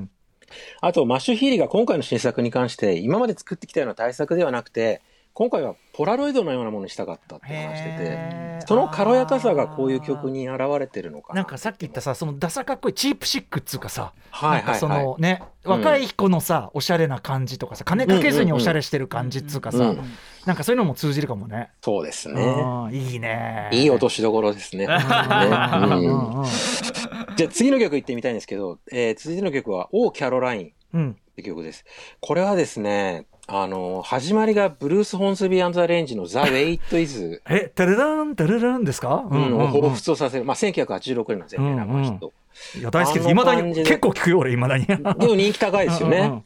[0.02, 0.10] ん
[0.82, 5.02] あと、マシュー・ヒーリーが今回の新作に関して、今まで作ってきたような大作ではなくて、
[5.34, 11.42] 今回はポラロイドのようなものにしたかったって話してて、その軽やかさがこういう曲に現れてるのかな。
[11.42, 15.06] なんかさっき言ったさそのダサかっこいいチープシックっつうかさ、はいなんかそはいはい。
[15.08, 20.02] のね若い子のさおしゃれな感じとかさ金かけずにおしゃれしてる感じっつうかさ、うん
[20.46, 21.72] なんかそういうのも通じるかもね。
[21.82, 22.40] そうですね。
[22.42, 23.68] うんいいね。
[23.74, 24.86] いい落としどころですね。
[24.86, 26.46] うんねうんうんうん
[27.36, 31.84] じゃあ次の曲行ってみたいんですけど、えー続いての曲は、オー・キャロラインっうんて曲です。
[32.22, 39.28] これはですね、あの、始まりがブルース・ホンスビー・アンザ・レンジのザ・ウェイト・イズ、え、タルランタルランですか？
[39.30, 40.46] うん、を彷うん彿とさせる。
[40.46, 42.34] まあ、1986年の全米ナンバーヒット。
[42.80, 43.30] いや大好きです。
[43.30, 44.86] いまだに結構聞くよ俺いまだに。
[44.86, 46.18] でも人気高いですよね。
[46.20, 46.44] うんうん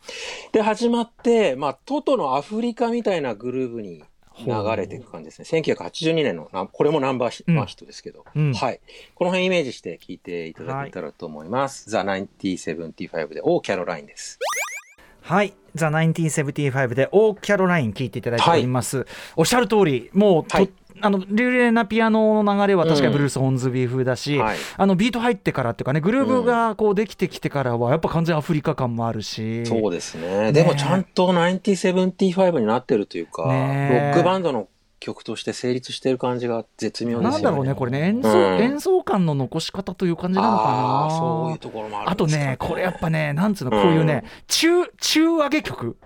[0.51, 4.03] で、始まって、まあ、トトのアフリカみたいなグルーブに
[4.45, 5.61] 流れていく感じですね。
[5.61, 8.79] 1982年のな、これもナンバーヒ,、うんまあヒットですけど、うんはい。
[9.15, 11.89] この辺イメージして聴いていただけたらと思います。
[11.89, 14.39] ザ・1975で、 Oh Caroline です。
[15.21, 15.53] はい。
[15.75, 19.05] ザ・1975で Oh Caroline 聞いていただいております。
[19.35, 20.69] おっしゃる通り、もうと、はい。
[21.01, 24.57] あの流麗なピアノの流れは確かにブルース・ホンズビー風だし、はい。
[24.77, 30.51] あのビート入ってからっていうかねグルーブがこうできてきてからはやっぱ完全アフリカ感もあるし、そうですね。
[30.51, 34.67] でもちゃんと1975になってるというか、ねロックバンドの
[34.99, 37.31] 曲として成立してる感じが絶妙ですよね。
[37.31, 38.59] なんだろうねこれね演奏、うん。
[38.59, 40.63] 演奏感の残し方という感じなのか
[41.09, 41.17] な。
[41.17, 45.97] そういうところもあるあとねこれやっぱねなんつうのこういうね、中中上げ曲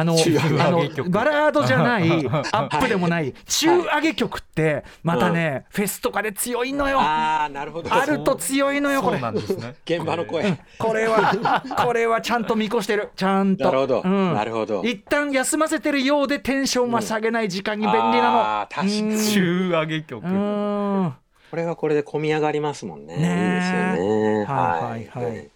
[0.00, 1.10] あのあの曲。
[1.10, 2.10] バラードじゃない
[2.52, 7.00] アップでもない中上げ曲ってまたね、フェスとかで強いのよ。
[7.00, 7.90] あああ、なるほど。
[8.08, 9.18] ると強いのよこれ。
[9.18, 9.74] そうなんですね。
[9.84, 10.58] 現場の声。
[10.78, 13.10] これはこれはちゃんと見越してる。
[13.16, 13.64] ちゃんと。
[13.64, 14.02] なるほど。
[14.04, 14.34] うん。
[14.34, 14.82] なるほど。
[14.84, 19.00] 一旦休ませてるようでテンションは下げない時間に便利なあー確かに。
[19.02, 19.16] うん。
[19.18, 20.26] 中上げ曲。
[20.26, 21.14] のうん。
[21.50, 23.16] これはこれで込み上がりますもんね。
[23.16, 23.26] ねえ。
[23.26, 24.04] いいですよ
[24.38, 24.44] ね。
[24.44, 25.48] はいはいはい。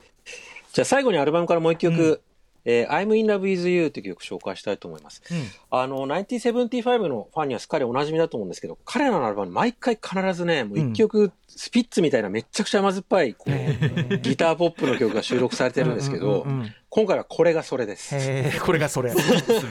[0.73, 2.23] じゃあ最後にアルバムからもう一曲、
[2.65, 5.23] えー I'm in love with you という曲紹介したいと思います。
[5.31, 5.39] うん
[5.75, 16.47] あの、1975のファンにはすっかりおなじみだと思うんですけど、彼らのアルバム毎回必ずね、もう一曲、スピッツみたいなめっちゃくちゃ甘酸っぱい、こう、ギターポップの曲が収録されてるんですけど
[16.95, 18.15] 今回はこれがそれです。
[18.61, 19.15] これがそれ。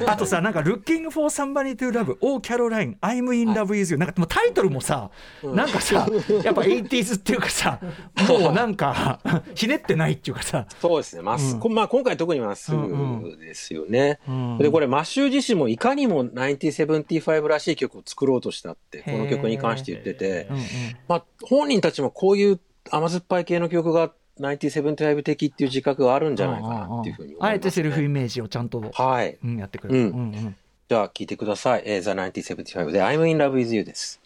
[0.08, 5.12] あとさなんか「Looking for somebody to love」「Oh Caroline I'm in love with you」なんかもうタイトルもさ、
[5.44, 6.08] なんかさ
[6.44, 7.80] やっぱ 80s っていうかさ
[8.28, 9.20] もうなんか
[9.54, 10.66] ひねってないっていうかさ。
[10.82, 11.22] そうですね。
[11.22, 14.18] まあ今回特にまっすぐですよね。
[14.28, 20.64] んで、これ、マッシュー自身もいかにも1975らしい曲を作ろうとしたって、この曲に関して言っててうん、うん
[21.08, 27.52] まあ本人たちもこういう甘酸っぱい系の曲が1975的っていう自覚があるんじゃないかなっていうふうに思います、ね。
[27.52, 29.38] あえてセルフイメージをちゃんと、はい。
[29.44, 30.56] うん、やってくれる、うんうん
[30.90, 31.84] じゃあ聴いてください。
[31.86, 34.20] えー、The 1975で I'm in love with you です。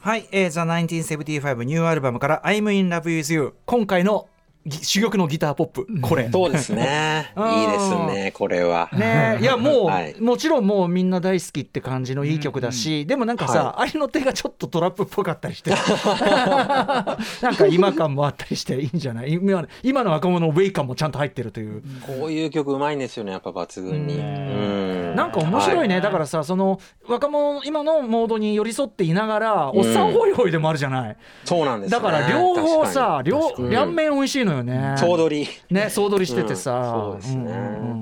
[0.00, 4.37] はい、えー、The 1975ニューアルバムから I'm in love with you 今回のぎ
[4.68, 5.86] 珠玉のギターポップ。
[6.00, 6.28] これ。
[6.30, 7.32] そうですね。
[7.36, 7.52] うん。
[7.52, 8.88] いいですね、これは。
[8.92, 9.36] ね。
[9.40, 10.14] えいや もう、はい。
[10.20, 15.70] もちろんもうみんな大好きって感じのいい曲だし、でもなんかさ、あれの手がちょっとトラップっぽかったりして。
[17.42, 19.32] なんか今感もあったりしていいんじゃない？
[19.32, 24.16] 今今の若者のウェイ感もちゃんと入ってるという、こういう曲うまいんですよね、やっぱ抜群に。
[24.16, 25.14] うん。
[25.16, 31.16] なんか面白いね、はだからさその若者今のモードに寄り添っていながら、おっさんホイホイでもあるじゃない？
[31.44, 31.98] そうなんですね。
[31.98, 34.94] だから両方さ両両面美味しいのよね。
[34.98, 35.48] 総取り。
[35.70, 37.52] ね総取りしててさ、うんそうですね、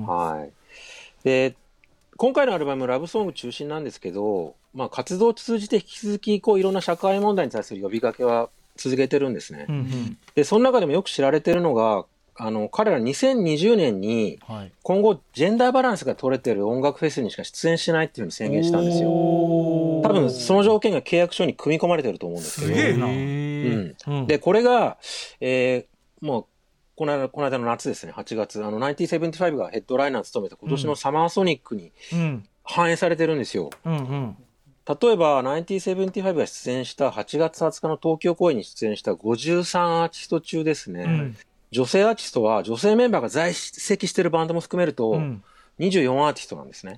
[0.07, 0.51] はい。
[1.23, 1.55] で
[2.15, 10.17] 今回のアルバムラブソング中心なんですけど、まあ、活動を通じて引き続きこういろんな社会問題に対する呼びかけは続けてるんですね、うんうん。
[10.35, 12.05] でその中でもよく知られてるのが
[12.39, 14.71] あの彼ら2020年にはい。
[14.83, 19.09] 今後ジェンダーバランスが取れてる音楽フェスにしか出演しないっていうふうに宣言したんですよ。
[19.09, 22.73] 多分その条件が契約書に組み込まれてると思うんですけど。
[22.73, 23.05] すげえな。
[23.05, 23.95] うん。
[24.07, 24.27] うん。
[24.27, 24.97] で、これが、
[25.41, 26.45] えーもう、
[26.95, 33.69] この間、この間の夏ですね、8月、あの、1975がヘッドライナーを務めた今年のサマーソニックにうん反映されてるんですよ。
[33.85, 33.93] うん。
[33.93, 34.37] うん
[34.87, 41.37] 例えば、1975が出演した8月20日の東京公演に出演した53アーティスト中ですね、うん。
[41.71, 45.43] 女性アーティストは女性メンバーが在籍してるバンドも含めると、うん
[45.79, 46.95] 24アーティストなんですね。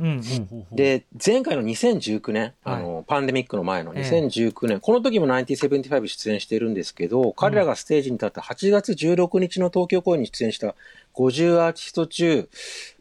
[0.72, 4.02] で、前回の2019年、あの、パンデミックの前のええ。
[4.04, 10.76] 2019年、この時も1975出演してるんですけど、彼らがステージに立った8月16日の東京公演に出演した
[11.16, 12.50] 50アーティスト中、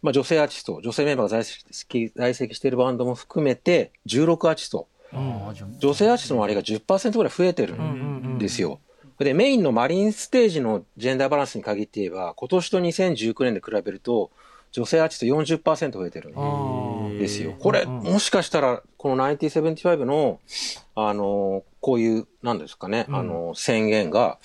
[0.03, 4.89] まあ女性アーティスト、女性メンバーが在籍在籍しているバンドも含めて16アーティスト、
[5.79, 8.81] 女性アーティストの割合が10%ぐらい増えてるんですよ。
[9.19, 14.31] で、メインのマリンステージのジェンダーバランスに限って言えば、今年と2019年で比べると、
[14.73, 17.55] 女性アーティスト40%増えてるんですよ。
[17.59, 20.41] これ、もしかしたら、この1975の、
[20.97, 24.39] あの、こういう、なんですかね、あの、宣言が、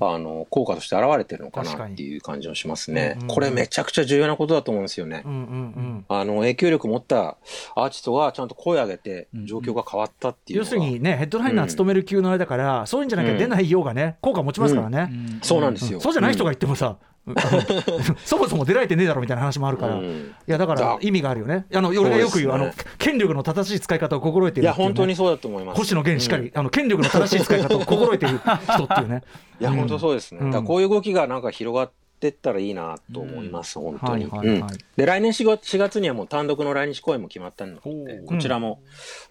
[0.00, 3.16] あの、効果として現れてるのかなっていう感じがしますね。
[3.16, 3.28] うんうん。
[3.28, 5.22] これめちゃくちゃ重要なことだと思うんですよね。
[5.26, 5.28] う。
[5.28, 5.44] んうんう
[5.80, 6.04] ん。
[6.08, 7.36] あの、影響力を持った
[7.74, 15.10] アーティストがちゃんと声を上げて、状況が変わったっていうのが要するにねヘッドライナー務める級のあれだから、そういうんじゃなきゃ出ないようがね効果持ちますからね、
[15.42, 16.00] そうなんですよ。
[16.00, 16.96] そうじゃない人が言ってもさ、
[18.24, 20.04] そもそも出られてねえだろみたいな話もあるから、うん。
[20.04, 21.66] いやだからだ意味があるよね。
[21.72, 22.54] あの俺がよく言うね。
[22.54, 25.78] あの権力の正しい使い方を心得ているっていう、ね、本当にそうだと思います。
[25.78, 29.22] 星野源しかり、あの権力の正しい使い方を心得ている人っていうね。
[29.60, 30.40] いや、本当そうですね。
[30.42, 30.50] うん。
[30.50, 34.26] だこういう動きがなんか広がってったらいいなと思います、本当に。
[34.26, 34.60] はいはいはい。
[34.60, 34.66] うん。
[34.96, 37.80] で、来年4月 ,4 月にはもう単独の来日公演も決まったので、
[38.26, 38.80] こちらも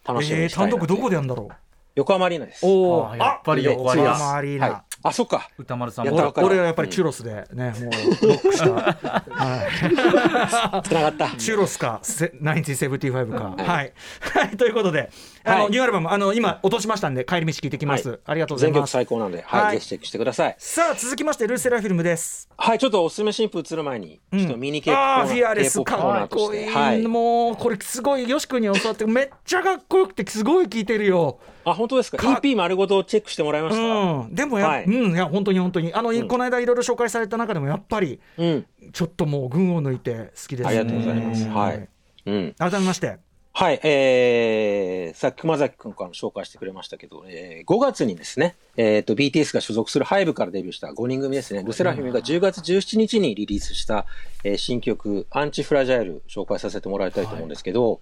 [0.07, 1.49] 楽しみえー、にしたいなと単独どこでやるんだろ
[1.95, 2.65] 横浜アリーナです。
[2.65, 4.88] うおやっぱりで横浜アリーナ、はい。
[5.01, 5.49] あ、そっか。
[5.57, 7.91] 歌丸さんも俺はやっぱりチュロスでね、もう
[8.27, 11.29] ロックした、はい、つながった。
[11.37, 13.55] チュロスか、せ1975か。
[13.63, 15.09] はい、はい、ということで、
[15.45, 18.09] あの、はいニューアルバム、あの今落としましたんで、帰り道聞いてきます。
[18.09, 18.91] はいありがとうござい全曲ます。
[18.91, 20.55] 最高なんで、はい、はいぜひチェックしてください。
[20.57, 22.49] さあ、続きまして、ルーセラフィルムです。
[22.57, 27.07] はい、ちょっとおすすめ新婦映る前に、ちょっとミニケーああ、フィアレスかっコーナーとしこいい、てはい。
[27.07, 31.39] もうこれすごいよし君に教わってめっちゃかっこよくてすごい聞いてるよ。
[31.65, 32.17] あ、本当ですか？
[32.17, 33.81] か EP 丸ごとチェックしてもらいました。
[33.81, 38.65] うん、でもや、はいうんいや本当に本当にあの、この間いろいろ紹介された中でもやっぱりうん。
[38.91, 40.65] ちょっともう群を抜いて好きです、ね。
[40.67, 41.47] ありがとうございます。
[41.47, 41.89] はい。
[42.25, 42.55] うん。
[42.57, 43.19] 改めまして。
[43.51, 54.05] はい、えー、さっき熊崎くんからも紹介してくれましたけど、えー、5月にですね、えっ、と、BTS が所属するハイブからデビューした5人組ですね、ルセラフィムが10月17日にリリースした、
[54.45, 57.99] えー新曲、アンチフラジャイル紹介させてもらいたいと思うんですけど、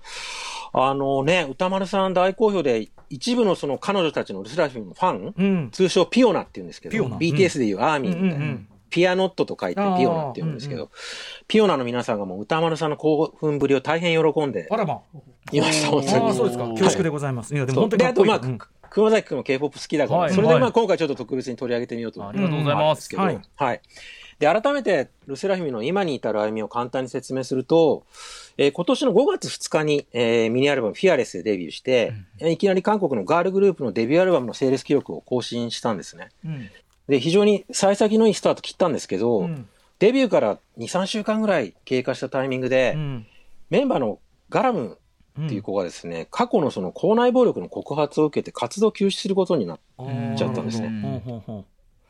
[0.73, 5.71] あのね、歌丸さん大好評で、一部のその彼女たちのルセラフィムのファン、うん。
[5.71, 8.41] 通称ピオナって言うんですけど、BTS でいうアーミーみたいな、うん。
[8.41, 10.55] うんうんピアノットと書いてピオナって言うん。
[10.55, 10.89] ですけど、
[11.47, 15.01] ピオナの皆さんがもう歌丸さんの興奮ぶりを大変喜んであらま
[15.51, 16.15] いました、本当に。
[16.23, 16.67] ああそうですか。
[16.69, 17.53] 恐縮でございます。
[17.53, 20.33] いやでも本当にで、あと、まあ、く熊崎君も K-POP 好きだから、はい。
[20.33, 20.71] それで、まあ、はい。
[20.71, 23.15] 今回ちょっと特別に取り上げてみようと思ありがとうございます。
[23.15, 23.39] はい。
[23.55, 23.81] はい。
[24.39, 28.03] で、改めて、ルセラフィムの今に至る歩みを簡単に説明すると、
[28.57, 36.29] えー今年の5月2日に、えーミニアルバム、フィアレスでデビューして、えーいきなり韓国のガールグループのデビューアルバムのセールス記録を更新したんですね。
[36.45, 36.69] うん。
[37.07, 39.67] で、非常に幸先のいいスタート切ったんですけど、うん。
[39.99, 43.27] デビューから2、3週間ぐらい経過したタイミングで、うん。
[43.69, 44.97] メンバーのガラム
[45.45, 50.89] っていう子がですね、過去のその校内暴力の告発を受けて活動休止することになっうんちゃったんですね。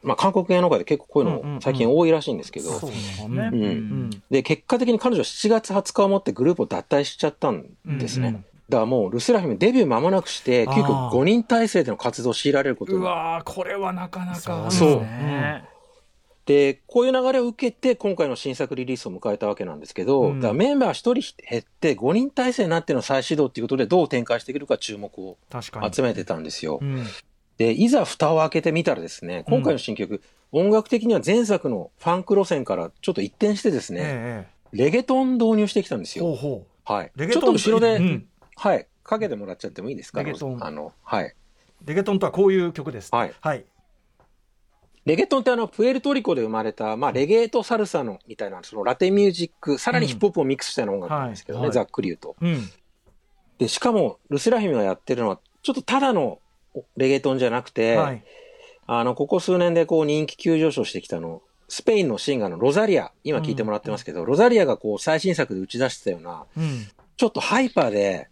[0.04, 1.56] まあ、韓国芸能界で結構こういううんうんうん。
[1.56, 3.50] の最近多いらしいんですけど、ですね。
[3.52, 3.64] うん。
[3.64, 8.28] うんで、結果的に彼女は7月20日をもってグループを脱退しちゃったんですね。
[8.30, 8.46] うんうん。
[8.70, 14.90] だからもう、ルセラフィムデビュー間もなくして、急遽あー5人体制での活動を強いられることうになっわーこれはなかなかそう。
[15.02, 15.64] ね
[16.48, 20.40] て、こういう流れを受けて、今回の新作リリースを迎えたわけなんですけど、うん。
[20.40, 21.14] だメンバー1人
[21.50, 25.38] 減って5人体制になっての再始動っていうことでどう展開していけるか注目を
[25.92, 26.80] 集めてたんですよ。
[26.82, 27.06] うん。
[27.58, 36.26] で、いざ蓋を開けてみたらですね、今回の新曲、音楽的には前作のファンク路線からちょっと一転してですね、えレゲトン導入してきたんですよ。
[36.26, 36.38] えほう
[36.86, 37.12] ほはい。
[37.16, 38.28] うレゲトンちょっと後ろで、うん。
[38.56, 38.88] はい。
[39.04, 40.24] かけてもらっちゃってもいいですか？
[40.24, 40.64] レゲトン。
[40.64, 41.34] あの、はい。
[41.86, 43.14] レゲトンとはこういう曲です。
[43.14, 43.34] はい。
[43.42, 43.66] はい
[45.08, 51.76] レゲトンってあの、プエルトリコで生まれた、まあ、レゲエとサルサの、みたいな、そのラテンミュージック、さらにヒップホップをミックスしたような音楽なんですけどね、はいはい。
[51.76, 52.36] ざっくり言うと。
[52.42, 52.70] うん。
[53.58, 56.40] で、しかも、ルセラヒムがやってるのは、ちょっとただの
[56.98, 58.24] レゲトンじゃなくて、はい。
[58.86, 66.86] あの、ここ数年でこう人気急上昇してきたの、スペインのシンガーのロザリア、今聞いてもらってますけど、ロザリアがこう最新作で打ち出してたような、うん。
[67.16, 68.28] ちょっとハイパーで、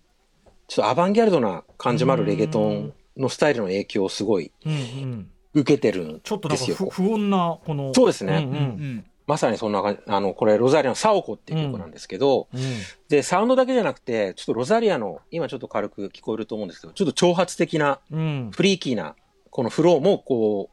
[0.68, 6.76] ちょっとアバンギャルドな感じもあるレゲトンのスタイルの影響をすごいうんうん受けてるんちょっとなんですよ。
[6.76, 8.36] か不不穏なこのそうですね。
[8.36, 12.62] うんうんうんまさにそんな感じ、あの、これロザリアのサオコっていう曲なんですけど、うん
[13.10, 19.16] で、サウンドだけじゃなくて、ちょっとロザリアの、今ちょっと軽く聞こえると思うんですけど、ちょっと挑発的な、うんフリーキーな、
[19.50, 20.70] このフローも、こ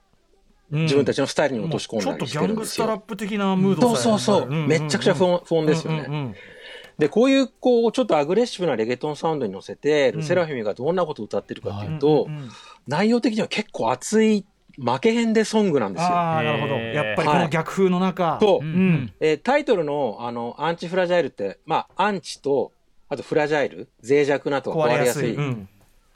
[0.70, 2.40] う、自分たちちのスタイルに落とし込んだりしてるんですよ。
[2.40, 4.50] ちょっとギャングスタラップ的なムードそうそうそう。
[4.50, 6.04] めっちゃくちゃ不穏穏不穏ですよね。
[6.06, 6.34] うんうん
[6.98, 12.50] で、こういう、こう、ちょっとアグレッシブなレゲトンサウンドに乗せて、うんルセラフィムがどんなことを歌ってるかっていううんと、うんうん
[12.86, 14.44] 内容的には結構熱い
[14.78, 16.08] 負けへんでソングなんですよ。
[16.08, 16.74] ああなるほど。
[16.76, 18.38] やっぱりこの逆風の中。
[18.40, 18.64] そう。
[18.64, 18.90] ん。
[18.94, 19.12] ん。
[19.20, 22.72] えータイトルの、あの、アンチフラジャイルって、まあ、アンチと、
[23.08, 25.30] あとフラジャイル、脆弱なとか壊れやすい。
[25.30, 25.34] い。
[25.34, 25.68] うん。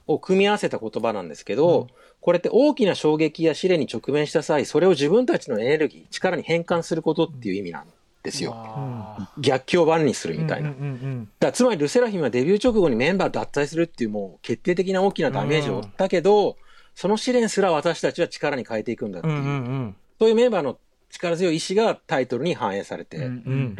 [0.06, 1.86] を組み合わせた言葉なんですけど、うん。
[2.20, 7.86] これって大きな衝撃や試練に直面した際、それを自分たちのエネルギー、力に変換することっていう意味なん
[8.26, 8.52] ですよ。
[8.54, 10.70] あ逆境をバネにするみたいな。
[10.70, 16.56] うんうんうんだつまりルセラフィムはデビュー直後にメンバー脱退するっていうもう決定的な大きなダメージを負ったけど、
[16.96, 19.96] その試練すら私たちは力に変えていくんだっていう、うんうんうん。
[20.18, 20.78] そういうメンバーの
[21.10, 23.28] 力強い意志がタイトルに反映されてる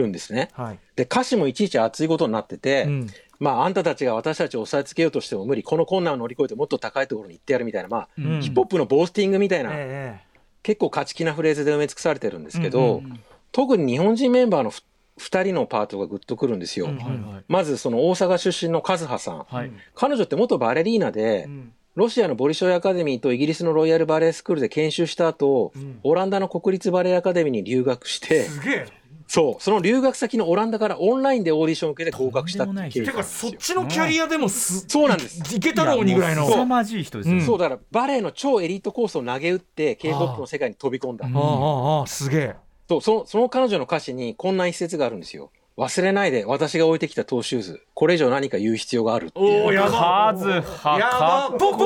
[0.07, 0.51] んですね。
[0.53, 0.79] はい。
[0.97, 3.07] で、歌詞もいちいち熱いことになってて、うん。
[3.41, 8.41] まああんたたちが私たちを押さえつけようとしても無理、この困難を乗り越えてもっと高いところに行ってやるみたいな、まあ、うん。
[8.43, 10.21] ヒップホップのボースティングみたいな、え
[10.63, 13.21] 結構勝ち気なフレーズで埋め尽くされてるんですけど、うんうん
[13.53, 14.83] 特に日本人メンバーのふ
[15.19, 16.87] 2人のパートがグッとくるんですよ。
[16.87, 17.45] うんはいはい。
[17.49, 19.47] まずその大阪出身の和葉さん。
[19.49, 19.73] はい。
[19.95, 25.99] 彼女って元バレリーナで、えうんロシアのボリショイアカデミーとイギリスのロイヤルバレエスクールで研修した後、うん。
[26.03, 28.87] オランダの国立バレエアカデミーに留学して、すげえ。
[29.27, 33.07] そう、その留学先のオランダからオンラインでオーディションを受けて合格したっていう。
[33.07, 35.57] てかそっちのキャリアでもすそうなんです。
[35.57, 36.47] いけたろうにぐらいの。
[36.47, 37.43] 凄まじい人ですようん。
[37.43, 41.27] そうだからバレエの超エリートコースを投げ打って K-POP の世界に飛び込んだ。
[41.27, 41.29] あ。
[41.29, 42.57] ああああすげえ。
[42.89, 45.51] そうそのその彼女の歌詞にこんな一節があるんですよ。
[45.77, 47.83] 忘れないで私が置いてきたトーシューズ。
[47.95, 49.62] これ以上何か言う必要があるっていう。
[49.65, 51.77] おおやばカズハやばかっポ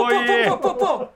[0.58, 1.08] ポポ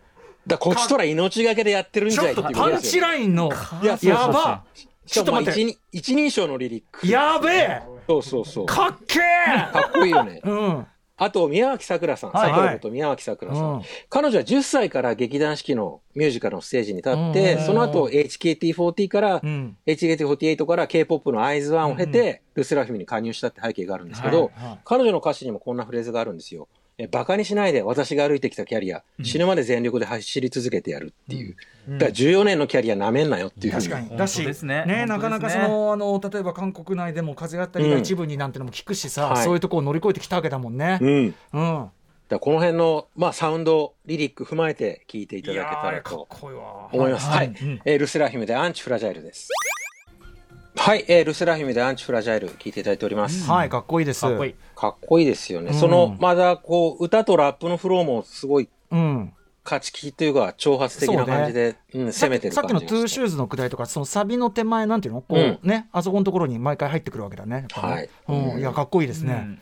[0.47, 3.01] だこっちとら命がけでやってるんじゃいっていうとパンチ。
[3.01, 3.51] ラインの
[3.83, 4.65] いやそうそうそうやば
[5.07, 7.07] ちょっと待って一人一人称のリリック。
[7.07, 8.67] やべえそうそうそう。
[8.67, 10.41] かかっけえっこいいよね。
[10.45, 12.31] うんあと、宮脇さくらさん。
[12.31, 12.51] はい。
[12.51, 13.75] さくらこと宮脇さくらさん。
[13.75, 13.83] うん。
[14.09, 17.33] 彼女は10歳から劇団四季のミュージカルのステージに立っうん。
[17.33, 19.77] て、その後 HKT40 から、うん。
[19.87, 24.79] HKT48 から K-POP の IZONE を経て、ルセラフィムに加入したって背景があるんですけど、はいはい。
[24.85, 26.69] 彼女の歌詞にもこんなフレーズがあるんですよ。
[26.99, 31.57] えバカにしないで私が歩いてきたキャリア、死ぬまで全力で走り続けてやるっていう。
[31.89, 34.09] だから14年のキャリアなめんなよっていうふう確に。
[34.09, 40.99] かにだしねねなかなかそのあの例えば韓国内でも風があったりが一部になんてのも聞くしさ、はいそういうところを乗り越えてきたわけだもんね。
[41.01, 41.29] うん。
[41.29, 41.91] だかうん。
[42.31, 46.89] らこの辺の、まあ、サウンド、リリック踏まえて聞いていただけたらとこいいわ。
[46.93, 47.29] 思います。
[47.29, 47.49] はい。
[47.49, 49.51] うんえールセラヒムでアンチフラジャイルです。
[50.77, 53.49] はい、えールセラヒムでアンチフラジャイル聞いていただいております。
[53.51, 54.23] はい、かっこいいです。
[54.23, 55.71] かっこいいかっこいいですよね。
[55.73, 59.33] うんその、まだこう、歌とラップのフローもすごいうん。
[59.75, 67.67] 勝ち気というか、挑発的な感じで、うん、攻めてるさっきのトゥーシューズのくだりとかそのサビの手前なんていうのこう、ねあそこのところに毎回入ってくるわけだね。
[67.75, 68.09] やっぱね。
[68.29, 69.59] うん、いやかっこいいですね。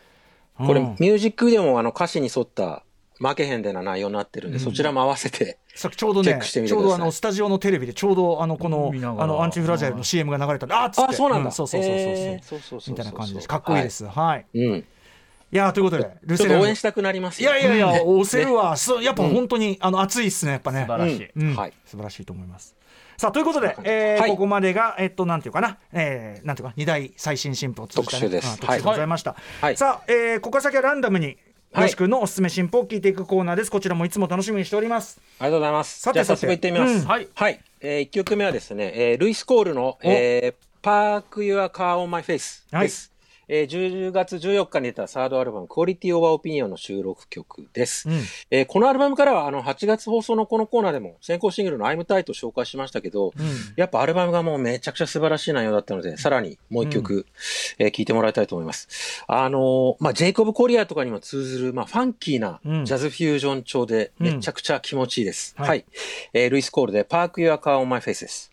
[0.57, 0.96] これ、うん。
[0.98, 2.85] ミュージックビデオもあの歌詞に沿った
[3.18, 11.11] 負けへんでな内容になってるんで、そちらも合わせて、さっきちょうどねちょうどあのスタジオのテレビでちょうどあのこのあの ANTIFRAGILE の CM が流れたんであっつって。
[11.11, 11.51] あ、そうなんだ。
[11.51, 13.48] そうそうそうそうそう、そうみたいな感じです。
[13.48, 13.90] かっこいいで。
[13.90, 14.05] す。
[14.07, 14.79] はい、い、は
[15.53, 15.65] いうん。
[15.65, 20.81] やということでルちょっセラ応援したくなりますいよやいやいや、押せるわ、そうやっぱ本当に、あの熱いっすねやっぱね。
[20.81, 21.57] 素晴らしい、うん。
[21.57, 21.73] はい。
[21.85, 22.75] 素晴らしいと思います。
[23.17, 28.53] さあということで、えここまでが、えっと、なんていうかな、えー、なんていうか、二大最新進歩を通じた、特集です。
[28.53, 29.37] うん特集でございました。
[29.61, 29.77] はい。
[29.77, 31.37] さあ、えーここから先はランダムに、
[31.73, 31.85] はい。
[31.85, 33.71] よし君のおすすめ進歩を聞いていくコーナーです。
[33.71, 35.21] こちらもいつも楽しみにしております。
[35.38, 36.01] ありがとうございます。
[36.01, 37.07] さてじゃあ早速行ってみます。
[37.07, 37.29] はい。
[37.35, 37.61] はい。
[37.81, 42.87] えー、1曲目はですね、えールイス・コールの、えー、Park Your Car on My Face はい。
[42.87, 43.12] です。
[43.55, 48.09] えー、10月14日に出たサードアルバム、Quality Over Opinion の収録曲です。
[48.09, 48.15] うん
[48.51, 57.27] えーこのアルバムからは、あの、8月放送のこのコーナーでも、先行シングルの I'm Tight を紹介しましたけど、うんやっぱアルバムがもうめちゃくちゃ素晴らしい内容だったので、さらにもう一曲、
[57.79, 59.23] えー聴いてもらいたいと思います。
[59.27, 65.55] あのーまあ、ジェイコブ・コリアとかにも通ずる、まあ、ファンキーなうんジャズフュージョン調で、めちゃくちゃ気持ちいいです。
[65.59, 65.85] はいはい。
[66.33, 68.52] えールイス・コールで Park Your Car on My Face です。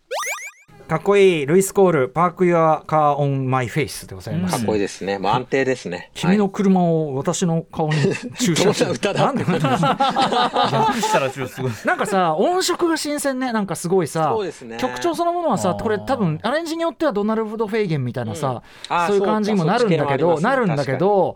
[0.89, 4.55] かっこいい、ルイス・コール、 Park Your Car on My Face でございます。
[4.55, 5.19] かっこいいですね。
[5.23, 6.09] 安定ですね。
[6.15, 7.95] 君の車を私の顔に
[8.39, 8.89] 駐車して。
[8.89, 9.59] 歌だなんで逆
[10.99, 11.71] したらすごい。
[11.85, 13.53] なんかさ音色が新鮮ね。
[13.53, 14.77] なんかすごいさそうですね。
[14.79, 18.63] 曲調そのものはさこれ多分アレンジによってはドナルド・フェイゲンみたいなさ、
[19.05, 21.35] そういう感じにもなるんだけど、なるんだけど。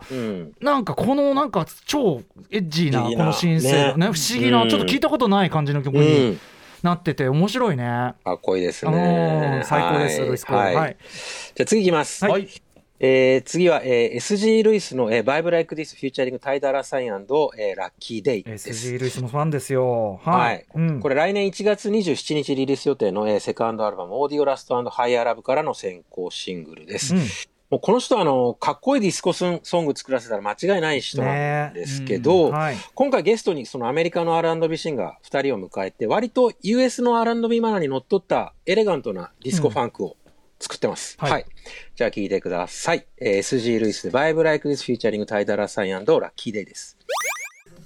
[0.62, 4.08] なんかこのなんか超エッジーなこの新鮮なね。
[4.08, 4.70] ね不思議な、うん。
[4.70, 6.40] ちょっと聞いたことない感じの曲うにん。
[6.84, 8.14] なってて面白いね。
[8.24, 9.66] かっこいいですねー。
[9.66, 10.78] 最高です、はいルイス・コール。
[10.78, 10.98] はい。
[11.56, 12.26] じゃあ次いきます。
[12.26, 12.48] はい
[13.00, 18.70] えー次は、えー SG ルイスの、えー、Vibe Like This Featuring タイダラサインえー、ラッキーデイです。
[18.70, 20.22] SG ルイスもファンですよ。
[20.24, 20.64] ははいい。
[20.76, 27.16] うんこれ来年1月27日リリース予定の、えーセカンドアルバム、オーディオラストハイアーラブからの先行シングルです。
[27.16, 27.22] うん
[27.74, 32.78] もうこの人はあの、かっこいいディスコソンソング作らせたら間違いない人なんですけど、はい。
[32.94, 40.18] 今回ゲストにそのアメリカの R&B シンガー2人を迎えて、割と US の R&B マナーにのっとったエレガントなディスコファンクを
[40.60, 41.16] 作ってます。
[41.18, 41.46] はいはい。
[41.96, 43.08] じゃあ聴いてください。
[43.18, 46.96] えー SG ルイスで Vibe Like This Featuring タイ・ダラー・サイン、ラッキー・デイです。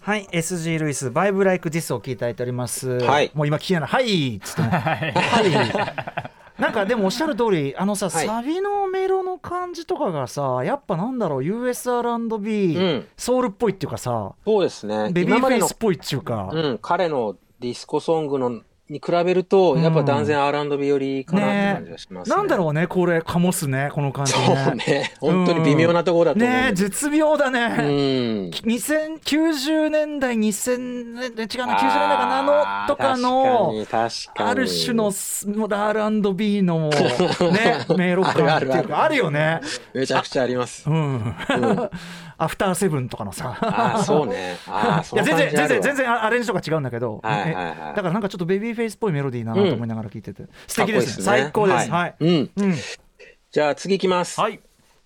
[0.01, 2.89] はい、SG ルイス、 Vibe Like This を聞いていただいております。
[2.89, 5.13] はい もう今聞きながら、はいっつっても、はい。
[6.59, 8.25] なんかでもおっしゃる通り、あのさ、はい。
[8.25, 13.07] サビのメロの感じとかがさ、やっぱなんだろう、USR&B、うん。
[13.15, 15.09] ソウルっぽいっていうかさ、そうですね。
[15.11, 22.35] ベビーフェイスっぽいっていうか、うん、彼のディスコソングのに比べると、やっぱ断然 R&B よりかなって感じがしますね。
[22.35, 24.75] なんだろうね、これ、醸すね、この感じそうね。
[24.87, 25.13] ね。
[25.19, 26.57] 本当に微妙なところだと思う。
[26.57, 27.75] ね絶妙だね。
[27.79, 27.85] うん。
[28.49, 33.73] 2090年代、2000年、違うな、90年代かな、あのとかの、
[34.35, 39.61] ある種のスもう R&B のね メロ感っていうかあるよね。
[39.93, 40.93] めちゃくちゃありますう。
[40.93, 41.35] ん。
[42.37, 43.57] アフターセブンとかのさ。
[43.61, 44.57] ああ、そうね。
[44.67, 45.95] あいやの全然全然全然。
[45.97, 52.51] 然アレンジとか違うんだけど、はいはいはいえだからなんかちょっとベイビーフェイスっぽいメロディーだなと思いながら聞いてて、素敵ですね最高ですはい、うん。
[52.55, 52.75] うん
[53.49, 54.39] じゃあ次いきます。
[54.39, 54.59] はい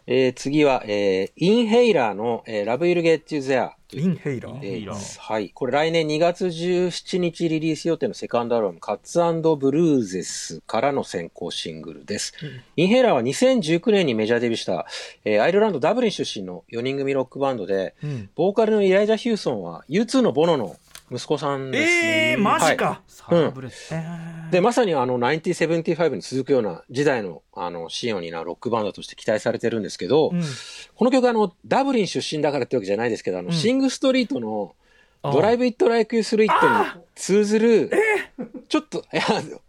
[0.07, 4.59] えー次は、えーインヘイラーの、えー、Love Will Get You There インヘイラー？
[4.59, 5.19] ヘイラーです。
[5.19, 5.49] はい。
[5.49, 9.19] これ来年2月17日リリース予定のセカンドアルバム、 Cuts
[9.57, 12.33] ブルーゼスからの先行シングルです。
[12.77, 14.85] インヘイラーは2019年にメジャーデビューした、
[15.25, 20.77] えーアイルランド・ダブリン出身の4人組ロックバンドで、うんボーカルのイライジャ・ヒューソンは U2 のボノの
[21.11, 21.93] 息子さんです。
[22.05, 30.41] えー、マジか、サラブレス、えーで、まさにあの、1975に続くような時代の、あの、シーンを担うロックバンドとして期待されてるんですけど、うん。
[30.95, 33.53] この曲あの、ダブリン出身だからってわけじゃないですけど、あの、うん。
[33.53, 34.75] シングストリートの、
[35.21, 37.91] あ Drive It Like You Stole It に通ずる、
[38.69, 39.23] ちょっと、いや、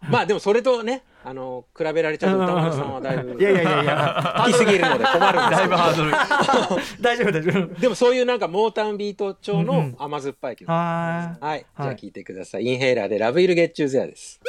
[0.08, 4.34] まあでもそれとね、あの、比べられちゃうと宇多丸さんはだいぶ、いやいやいやいや。
[4.44, 6.10] 好きすぎるので困るんですだいぶハードル。
[7.00, 7.80] 大丈夫大丈夫。
[7.80, 9.96] でもそういうなんかモータウンビート調のうんうん。
[9.98, 10.70] 甘酸っぱい曲。
[10.70, 11.58] ははい。
[11.60, 11.94] じゃはい。
[11.94, 12.64] あ聴いてください。
[12.64, 14.40] インヘイラーで Love Will Get You There です。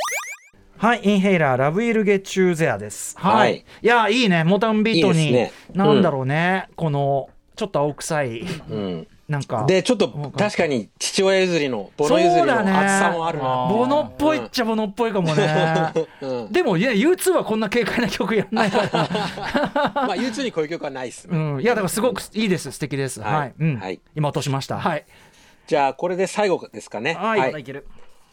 [0.77, 3.17] はい、インヘイラー、 Love Will Get You There です。
[3.17, 3.37] はい。
[3.37, 3.65] はい。
[3.81, 5.85] い、や、いいね、モータウンビートに、いいですね。
[5.85, 9.07] なんだろうね、この、ちょっと青臭い、うん。
[9.33, 13.67] なんかで、ちょっと確かに父親譲りの、ボノ譲りの厚さもあるな。
[13.67, 15.91] ボノっぽいっちゃボノっぽいかもね。
[16.21, 18.87] うんでもいや U2 はこんな軽快な曲やんないから。
[19.95, 21.35] まあ U2 にこういう曲はないっすね。
[21.35, 23.21] うん、いやだからすごくいいです素敵です。
[23.21, 23.33] はい。
[23.33, 24.77] はいうんはい今落としました。
[24.77, 25.05] はい。
[25.65, 27.15] じゃあ、これで最後ですかね。
[27.15, 27.87] はいまだいける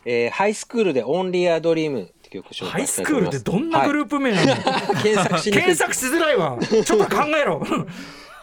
[0.05, 3.79] えーハイスクールでオンリーアドリームって曲を紹ハイ介しスクールったいと思います。
[3.79, 4.53] てどんなグループ名なの？
[4.53, 4.61] はい
[5.03, 6.59] 検索し検索しづらいわ。
[6.61, 7.67] ちょっと考えろ。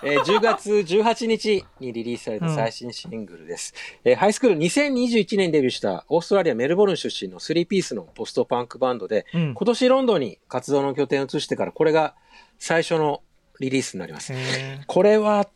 [0.04, 3.74] えー10月18日にリリースされた最新シングルです。
[4.04, 12.14] えーハイスクール2021年にデビューしたオーストラリア・メルボルン出身の3ピースのポストパンクバンドで、うん今年ロンドンに活動の拠点を移してからこれが
[12.60, 13.22] 最初の
[13.60, 14.34] リリースになります。
[14.34, 15.48] へこれは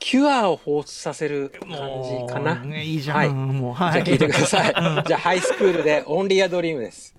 [0.00, 2.54] キュアを彷彿させる感ーじかな？
[2.56, 3.16] ねいいじゃん。
[3.16, 3.92] はいもうはい。
[3.92, 4.74] じゃあ聞いてください。
[5.06, 7.16] じゃあハイスクールでオンリーアドリームです。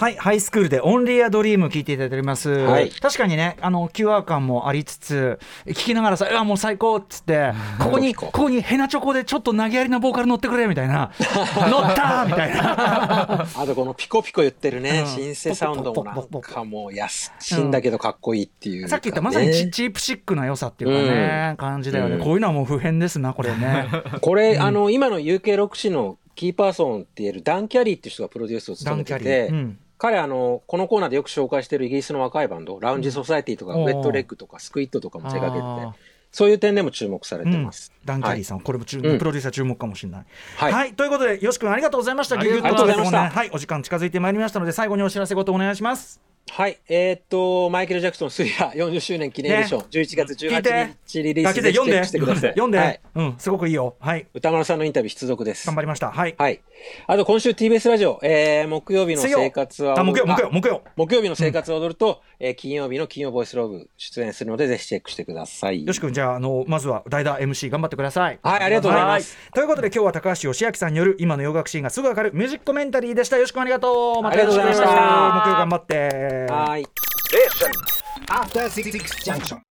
[0.00, 2.48] はい、 HighSchool で Only a Dream 聞いていただいております。
[2.48, 2.88] はい。
[2.88, 11.12] 確かにね、あの、キュア感もありつつ、聞きながらさ、うわ、もう最高っつって、 ここに、ここにヘナチョコでちょっと投げやりなボーカル乗ってくれみたいな、
[11.68, 13.42] 乗ったーみたいな。
[13.54, 15.06] あとこのピコピコ言ってるね、うん。
[15.06, 22.22] シンセサウンドもなんかもう安いんだけどかっこいいっていうかね、さっき言ったまさにチチープシックな良さっていうかね、感じだよね、うん。
[22.22, 23.86] こういうのはもう普遍ですな、これね。
[24.22, 35.98] これ、あの、今の UK ロックシーンのキーパーソンって言える Dan Carey っていう人がプロデュースをダ務めンキャリてて、彼あの、このコーナーでよく紹介してるイギリスの若いバンド、 Lounge Society とか、うん Wet Leg とか、 Squid とかも手掛けてて、
[36.32, 37.92] そういう点でも注目されてます。
[38.06, 40.24] ダンキャリーさん、これも注うんプロデューサー注目かもしれない。
[40.56, 42.40] はいはい、ということで、よし君ありがとうございました。
[42.40, 46.29] ありがとうございましたねはい、お時間近づいてまいりましたので、最後にお知らせごとお願いします。
[46.48, 46.78] はい。
[46.88, 51.52] えーっと、マイケル・ジャクソンスリラー40周年記念エディション、11月聞いて18日リリーだ
[52.04, 52.50] スしてください。
[52.52, 53.00] 読んで、はい。
[53.14, 53.94] うん、すごくいいよ。
[54.00, 55.76] はい、歌丸さんのインタビュー必読です頑。
[55.76, 56.10] 張りました。
[56.10, 56.34] はい。
[56.36, 56.60] はい。
[57.06, 60.82] あと今週 TBS ラジオ、えー、木曜日の生活はあ、木曜、木曜、あ木曜。
[60.96, 65.86] 木曜日の生活を踊ると、えー金曜日の金曜ボイスローブ出演するので、ぜひチェックしてください。
[65.86, 68.38] よし君、じゃあ、あの、まずは代打 MC 頑張ってください。
[68.42, 73.36] はいありがとうございますはということで、今日は高橋義明さんによる今の洋楽シーンがすぐわかるミュージックコメンタリーでした。
[73.38, 74.22] よし君ありがとう。
[74.22, 74.90] またよろしくお願いします。
[74.90, 76.29] ありがとうございました木曜頑張って。
[76.48, 76.86] はい。
[78.28, 79.60] After Six Junction.